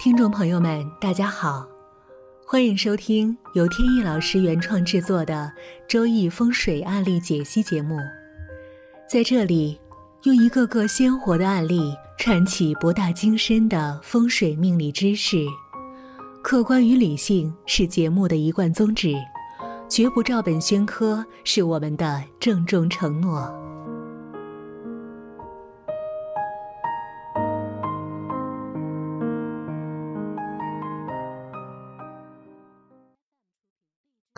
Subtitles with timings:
[0.00, 1.66] 听众朋友们，大家好，
[2.46, 5.52] 欢迎收听由天意老师原创制作的
[5.88, 7.98] 《周易风水案例解析》节目。
[9.10, 9.76] 在这里，
[10.22, 15.44] 用一个个鲜活的案例串起博大精深的风水命理知识。
[16.44, 19.16] 客观与理性是节目的一贯宗旨，
[19.88, 23.52] 绝不照本宣科是我们的郑重承诺。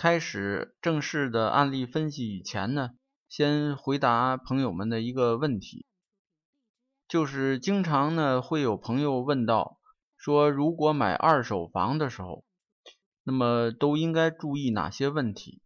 [0.00, 2.92] 开始正式的案例分析以前呢，
[3.28, 5.84] 先回答朋友们的一个问题，
[7.06, 9.78] 就是经常呢会有朋友问到，
[10.16, 12.46] 说如果买二手房的时候，
[13.24, 15.60] 那么都应该注意哪些问题？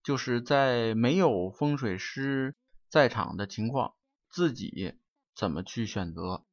[0.00, 2.54] 就是在没有风水师
[2.88, 3.96] 在场的情况，
[4.30, 4.94] 自己
[5.34, 6.44] 怎么去选择？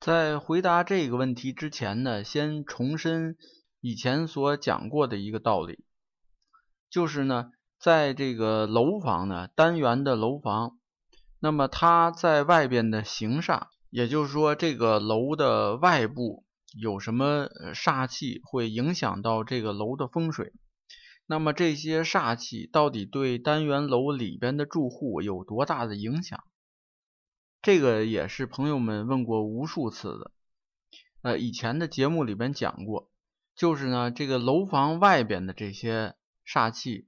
[0.00, 3.36] 在回答这个问题之前呢，先重申。
[3.82, 5.84] 以前所讲过的一个道理，
[6.88, 10.78] 就是呢，在这个楼房呢，单元的楼房，
[11.40, 16.44] 那么它在外边的形煞，也就是说，这个楼的外部
[16.80, 20.52] 有什么煞气会影响到这个楼的风水？
[21.26, 26.44] 那么这些煞气到底对单元楼里边的住户有多大的影响？
[27.60, 30.30] 这个也是朋友们问过无数次的，
[31.22, 33.08] 呃，以前的节目里边讲过。
[33.54, 36.14] 就是呢，这个楼房外边的这些
[36.46, 37.06] 煞气，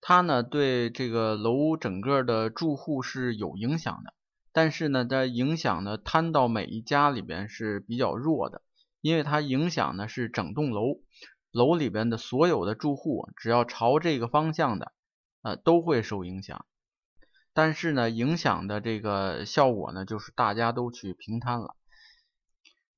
[0.00, 4.12] 它呢对这个楼整个的住户是有影响的，
[4.52, 8.62] 但是呢，它影响呢摊到每一家里边是比较弱的，
[9.00, 11.00] 因为它影响呢是整栋楼，
[11.52, 14.92] 楼里边的所有的住户，只要朝这个方向的，
[15.42, 16.66] 呃，都会受影响。
[17.54, 21.76] 但是呢，影响的这个效果呢，就是大家都去平摊了。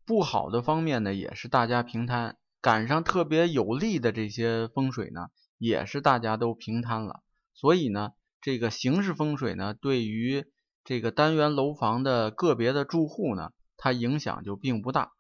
[0.07, 5.29] 不好的方面呢，也是大家平摊；赶上特别有利的这些风水呢，
[5.59, 7.23] 也是大家都平摊了。
[7.55, 10.45] 所以呢，这个形式风水呢，对于
[10.85, 15.13] 这个单元楼房的个别的住户呢，它影响就并不大。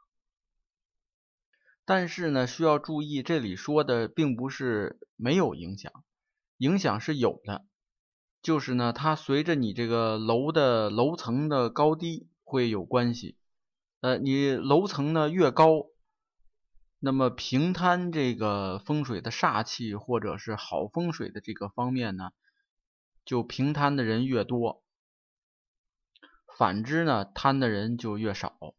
[1.87, 5.92] 但是呢，需要注意，这里说的并不是没有影响，
[6.58, 7.64] 影响是有的。
[8.42, 13.38] 就是呢，它随着你这个楼的楼层的高低会有关系。
[14.04, 15.87] 呃，你楼层呢越高，
[16.98, 22.32] 那么平摊这个风水的煞气或者是好风水的这个方面呢，
[23.25, 24.84] 就平摊的人越多。
[26.54, 28.75] 反之呢，摊的人就越少。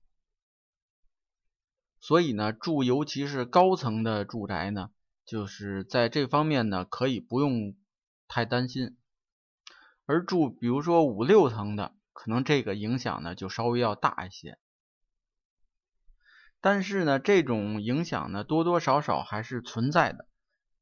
[2.00, 4.92] 所以呢，住尤其是高层的住宅呢，
[5.26, 7.76] 就是在这方面呢，可以不用
[8.28, 8.96] 太担心。
[10.06, 14.60] 而住比如说五六层的，可能这个影响呢就稍微要大一些。
[16.66, 20.28] 但是呢，这种影响呢，多多少少还是存在的，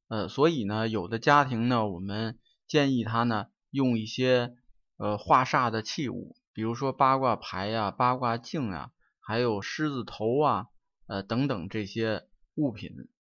[0.07, 2.39] 呃，所以呢，有的家庭呢，我们
[2.69, 4.55] 建议他呢，用一些
[4.95, 10.67] 呃化煞的器物，比如说八卦牌呀、八卦镜呀，还有狮子头啊，
[11.07, 12.89] 呃等等这些物品，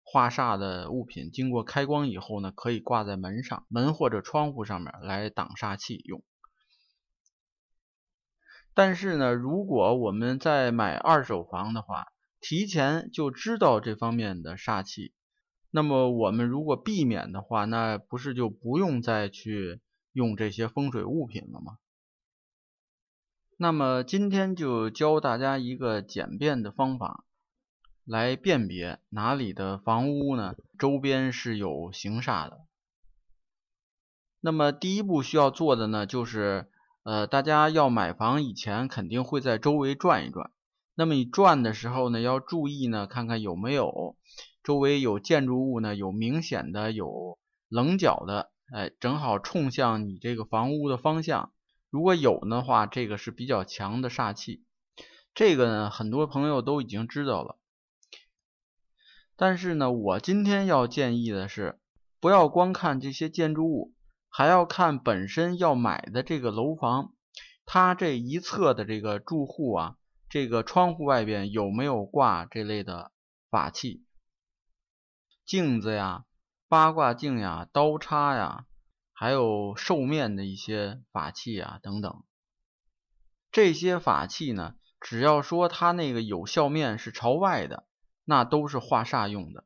[0.04, 6.22] 化煞的物品，经过开光以后呢，可以挂在门上、门或者窗户上面来挡煞气用。
[8.74, 12.08] 但是呢，如果我们在买二手房的话，
[12.46, 15.14] 提前就知道这方面的煞气，
[15.72, 19.80] 那么我们如果避免的话，那不是就不用再去
[20.12, 21.78] 用这些风水物品了吗？
[23.56, 27.24] 那么今天就教大家一个简便的方法，
[28.04, 32.60] 来辨别哪里的房屋呢周边是有行煞的。
[34.42, 36.70] 那么第一步需要做的呢，就是
[37.04, 40.52] 呃，大家要买房以前肯定会在周围转一转。
[40.96, 44.16] 那么你转的时候呢，要注意呢，看看有没有
[44.64, 51.52] 周围有建筑物呢，有明显的有棱角的，哎，正好冲向你这个房屋的方向。
[51.90, 54.64] 如果有的话，这个是比较强的煞气。
[55.34, 57.58] 这个呢，很多朋友都已经知道了。
[59.36, 61.80] 但是呢，我今天要建议的是，
[62.20, 63.94] 不要光看这些建筑物，
[64.30, 67.14] 还要看本身要买的这个楼房，
[67.66, 69.98] 它这一侧的这个住户啊。
[70.34, 73.12] 这个窗户外边有没有挂这类的
[73.52, 74.04] 法器？
[75.46, 76.26] 镜子呀、
[76.68, 78.66] 八卦镜呀、刀叉呀，
[79.12, 82.24] 还有兽面的一些法器啊等等。
[83.52, 87.86] 这些法器呢，只要说它那个有效面是朝外的，
[88.26, 89.64] 那都是化煞用的。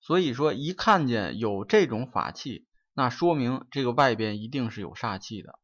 [0.00, 5.58] 所以说，一看见有这种法器，那说明这个外边一定是有煞气的。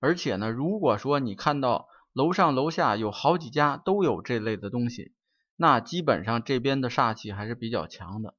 [0.00, 5.12] 而且呢，如果说你看到楼上楼下有好几家都有这类的东西，
[5.56, 8.34] 那基本上这边的煞气还是比较强的。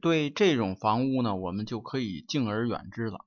[0.00, 3.24] 对这种房屋呢，我们就可以敬而远之了。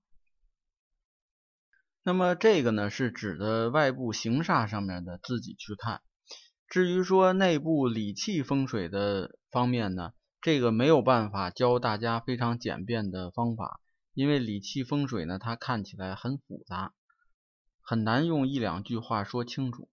[2.04, 6.02] 那么这个呢，是指的外部形煞上面的自己去看。
[6.68, 13.80] 至于说内部理气风水的方面呢，这个没有办法教大家非常简便的方法，
[14.14, 16.94] 因为理气风水呢，它看起来很复杂，
[17.88, 19.88] 很难用一两句话说清楚。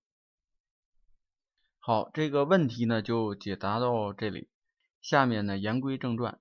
[1.79, 4.49] 好，这个问题呢就解答到这里。
[5.03, 6.41] 下面呢言归正传，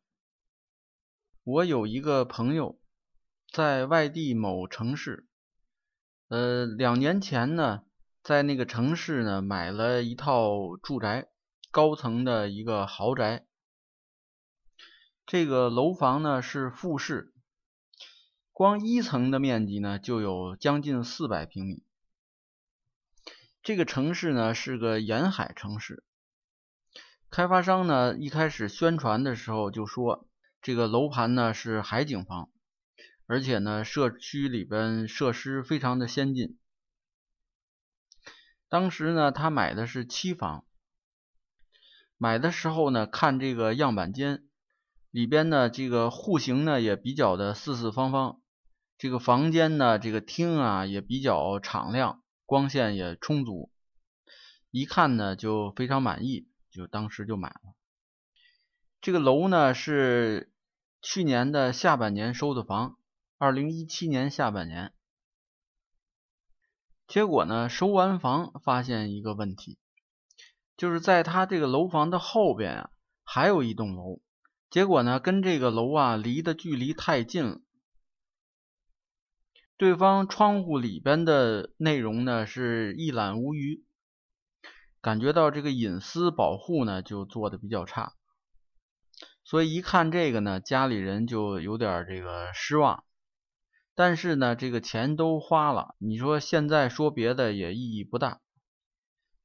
[1.43, 2.79] 我有一个朋友
[3.51, 5.27] 在外地某城市，
[6.29, 7.83] 呃，两年前呢。
[8.23, 11.31] 在那个城市呢，买了一套住宅，
[11.71, 13.47] 高层的一个豪宅。
[15.25, 17.30] 这个楼房呢是复式，
[18.61, 21.83] 光一层的面积呢就有将近四百平米。
[23.63, 26.03] 这个城市呢是个沿海城市，
[27.31, 30.27] 开发商呢一开始宣传的时候就说，
[30.61, 32.51] 这个楼盘呢是海景房，
[33.25, 36.59] 而且呢社区里边设施非常的先进。
[38.69, 40.67] 当时呢，他买的是期房。
[42.15, 44.47] 买的时候呢，看这个样板间
[45.09, 48.37] 里边呢，这个户型呢也比较的四四方方。
[49.01, 53.71] 这个房间呢，这个厅啊也比较敞亮，光线也充足。
[54.69, 57.73] 一看呢就非常满意，就当时就买了。
[59.01, 60.53] 这个楼呢是
[61.01, 62.99] 去年的下半年收的房，
[63.39, 64.93] 二零一七年下半年。
[67.07, 69.79] 结果呢，收完房发现一个问题，
[70.77, 72.89] 就是在他这个楼房的后边啊，
[73.23, 74.21] 还有一栋楼。
[74.69, 77.61] 结果呢，跟这个楼啊离的距离太近了。
[79.81, 83.83] 对方窗户里边的内容呢是一览无余，
[85.01, 88.13] 感觉到这个隐私保护呢就做的比较差。
[89.43, 93.03] 所以一看这个呢，家里人就有点这个失望。
[93.95, 98.39] 但是呢，这个钱都花了，你说现在说别的也意义不大，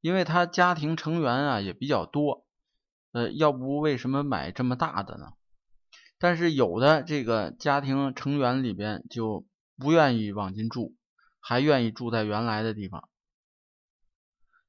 [0.02, 2.44] 因为他家庭成员啊也比较多，
[3.12, 5.32] 呃，要不为什么买这么大的呢？
[6.18, 10.94] 但是有的这个家庭成员里边就不愿意往进住，
[11.40, 13.08] 还愿意住在原来的地方。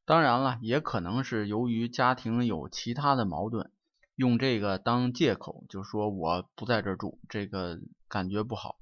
[0.05, 3.71] 当然了，也可能是由于家庭有其他的矛盾，
[4.15, 8.79] 用这个当借口，就说我不在这住，这个感觉不好。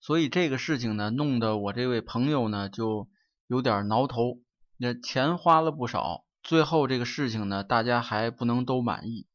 [0.00, 3.08] 所以这个事情呢，弄得我这位朋友呢就
[3.46, 4.40] 有点挠头。
[4.76, 9.26] 那钱花了不少，最后这个事情呢，大家还不能都满意。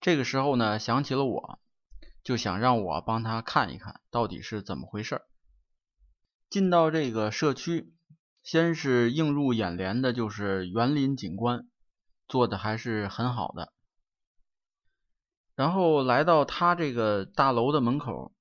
[0.00, 1.60] 这个时候呢，想起了我，
[2.28, 5.22] 就想让我帮他看一看到底是怎么回事。
[6.50, 7.94] 进到这个社区，
[8.42, 11.66] 先是映入眼帘的就是园林景观，
[12.28, 13.72] 做的还是很好的。
[15.54, 18.34] 然后来到他这个大楼的门口。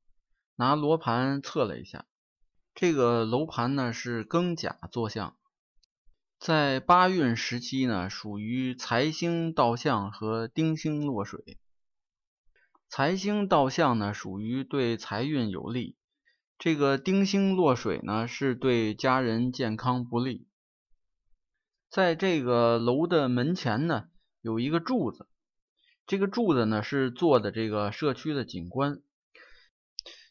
[0.57, 2.03] 拿罗盘测了一下，
[2.75, 5.37] 这个楼盘呢是庚甲坐向，
[6.39, 11.57] 在八运时期呢属于财星到向和丁星落水。
[12.89, 15.97] 财星到向呢属于对财运有利，
[16.57, 20.47] 这个丁星落水呢是对家人健康不利。
[21.89, 24.07] 在这个楼的门前呢
[24.41, 25.27] 有一个柱子，
[26.05, 29.01] 这个柱子呢是做的这个社区的景观。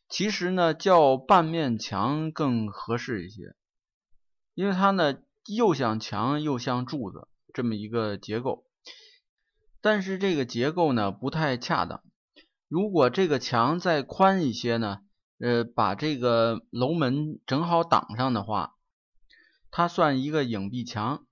[0.09, 3.55] 其实呢，叫半面墙更合适一些，
[4.55, 8.65] 因为它呢又像墙又像柱子这么一个结构。
[9.81, 12.03] 但是这个结构呢不太恰当。
[12.69, 15.01] 如果这个墙再宽一些呢，
[15.39, 18.75] 呃，把这个楼门正好挡上的话，
[19.71, 21.27] 它算一个影壁墙，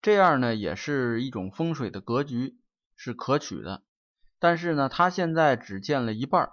[0.00, 2.58] 这样呢也是一种风水的格局，
[2.96, 3.82] 是可取的。
[4.38, 6.52] 但是呢，它现在只建了一半。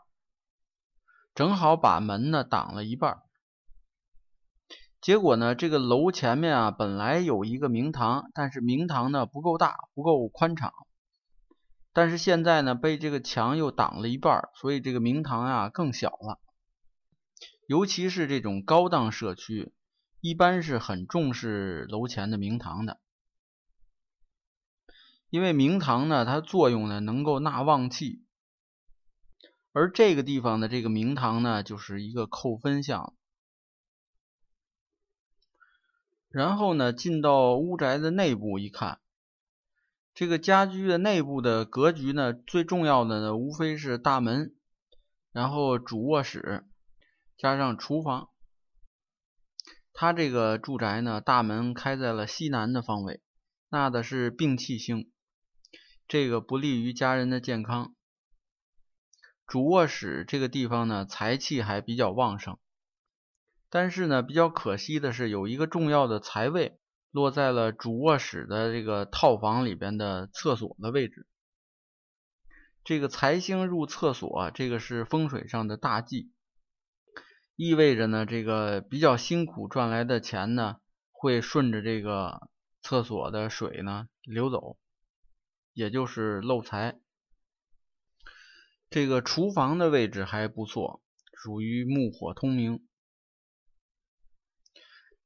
[1.33, 3.19] 正好把门呢挡了一半，
[4.99, 10.73] 结果呢，这个楼前面啊本来有一个明堂，但是明堂呢不够大，不够宽敞，
[11.97, 16.39] 但是现在呢被这个墙又挡了一半，所以这个明堂啊更小了。
[17.65, 19.73] 尤其是这种高档社区，
[20.21, 22.99] 一般是很重视楼前的明堂的，
[25.31, 28.23] 因为明堂呢它作用呢能够纳旺气。
[29.71, 33.15] 而这个地方的这个明堂呢，就是一个扣分项。
[36.29, 38.99] 然后呢，进到屋宅的内部一看，
[40.17, 44.55] 这个家居的内部的格局呢，最重要的呢，无非是大门，
[45.31, 46.65] 然后主卧室
[47.37, 48.31] 加上厨房。
[49.93, 53.21] 他这个住宅呢，大门开在了西南的方位，
[53.69, 55.11] 纳的是病气星，
[56.07, 57.93] 这个不利于家人的健康。
[59.45, 62.57] 主卧室这个地方呢，财气还比较旺盛，
[63.69, 66.79] 但是呢，比较可惜的是，有一个重要的财位
[67.11, 71.27] 落在了主卧室的这个套房里边的厕所的位置。
[72.83, 76.31] 这个财星入厕所，这个是风水上的大忌，
[77.55, 80.77] 意味着呢，这个比较辛苦赚来的钱呢，
[81.11, 82.49] 会顺着这个
[82.81, 84.77] 厕所的水呢流走，
[85.73, 86.97] 也就是漏财。
[88.89, 91.01] 这个厨房的位置还不错，
[91.33, 92.86] 属于木火通明，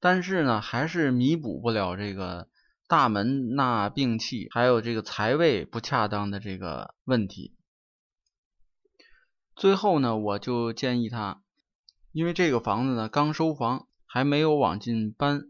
[0.01, 2.49] 但是呢，还是弥补不了这个
[2.87, 7.55] 大门纳病气，还有这个财位不恰当的这个问题。
[9.55, 11.43] 最后呢，我就建议他，
[12.11, 15.43] 因为这个房子呢刚收房，还没有往进搬，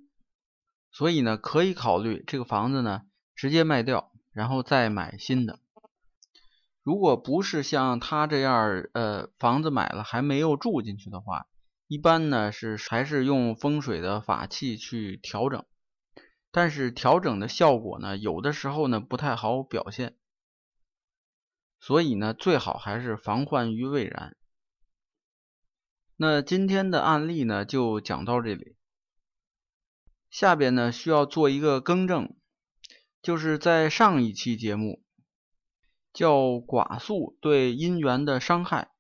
[0.92, 3.04] 所以呢，可以考虑这个房子呢
[3.34, 5.60] 直接卖掉，然后再买新的。
[6.84, 11.48] 如果不是像他这样，呃，房子买了还没有住进去的话，
[11.92, 15.66] 一般呢是还是用风水的法器去调整，
[16.50, 20.16] 但是调整的效果呢，有的时候呢不太好表现，
[21.82, 24.38] 所以呢最好还是防患于未然。
[26.16, 28.78] 那今天的案例呢就讲到这里，
[30.30, 32.34] 下边呢需要做一个更正，
[33.22, 35.04] 就是在上一期节目。
[36.14, 38.91] 叫寡宿对姻缘的伤害。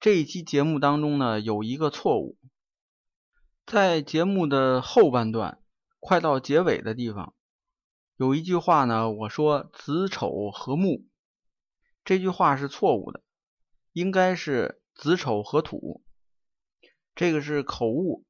[0.00, 2.38] 这一期节目当中呢，有一个错误，
[3.66, 5.62] 在节目的后半段，
[5.98, 7.34] 快到结尾的地方，
[8.16, 11.06] 有一句话呢，我说子丑和木，
[12.02, 13.22] 这句话是错误的，
[13.92, 16.02] 应该是子丑和土，
[17.14, 18.24] 这个是口误。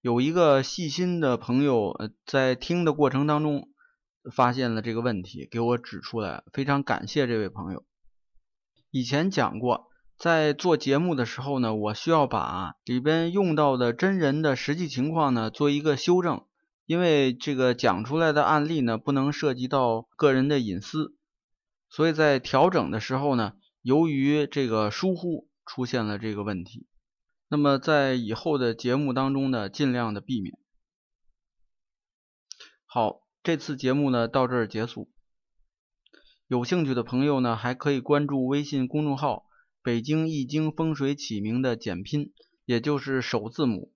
[0.00, 3.68] 有一个细心的朋友，在听的过程当中。
[4.34, 7.86] 发现了这个问题，给我指出来，非常感谢这位朋友。
[8.90, 9.87] 以前讲过，
[10.18, 16.44] 在做节目的时候呢，我需要把里边用到的真人的实际情况呢做一个修正，
[16.86, 21.14] 因为这个讲出来的案例呢不能涉及到个人的隐私，
[21.88, 26.86] 所以在调整的时候呢，由于这个疏忽出现了这个问题。
[27.48, 30.58] 那么在以后的节目当中呢，尽量的避免。
[32.84, 33.22] 好。
[33.40, 35.10] 这次节目呢到这儿结束，
[36.48, 39.46] 有兴趣的朋友呢还可以关注微信公众号
[39.82, 42.32] “北京易经风水起名”的简拼，
[42.64, 43.92] 也就是首字母，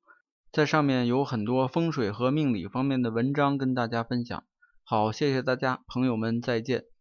[0.53, 4.45] 在上面有很多风水和命理方面的文章跟大家分享。
[4.85, 6.92] 好，谢谢大家，朋友们再见。